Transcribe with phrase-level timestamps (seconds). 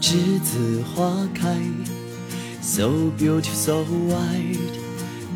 [0.00, 1.58] 栀子花开
[2.60, 2.88] ，so
[3.18, 4.76] beautiful, so white。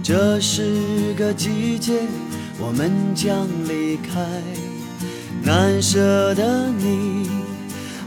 [0.02, 2.02] 这是个季节，
[2.62, 4.20] 我们将离开。
[5.42, 7.28] 难舍的你，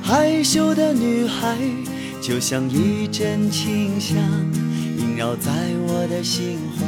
[0.01, 1.57] 害羞的女孩，
[2.21, 4.15] 就像一阵清香，
[4.97, 5.51] 萦绕在
[5.87, 6.85] 我的心怀。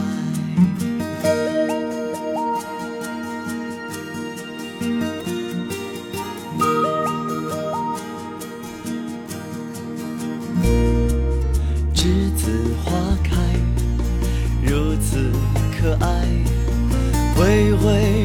[11.96, 12.52] 栀子
[12.84, 12.95] 花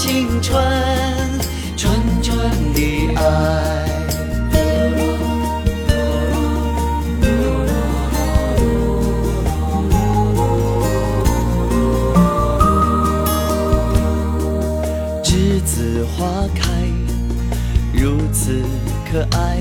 [0.00, 0.62] 青春，
[1.76, 2.38] 纯纯
[2.72, 3.20] 的爱。
[15.24, 16.70] 栀子花开，
[17.92, 18.62] 如此
[19.10, 19.58] 可爱。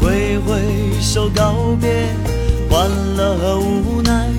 [0.00, 0.60] 挥挥
[1.00, 2.06] 手告别，
[2.70, 4.30] 欢乐和无奈。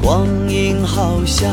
[0.00, 1.52] 光阴好像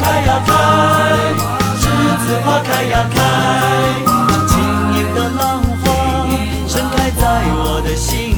[0.00, 0.52] 开呀开，
[1.80, 1.82] 栀
[2.18, 3.16] 子花开呀开，
[4.06, 4.52] 像晶
[4.94, 5.84] 莹的浪花
[6.68, 7.22] 盛开在
[7.54, 8.29] 我的心。